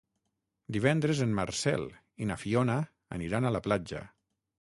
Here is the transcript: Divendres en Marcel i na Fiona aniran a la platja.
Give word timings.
Divendres 0.77 1.19
en 1.25 1.35
Marcel 1.39 1.85
i 2.25 2.29
na 2.31 2.37
Fiona 2.45 2.79
aniran 3.19 3.47
a 3.47 3.53
la 3.57 3.63
platja. 3.69 4.01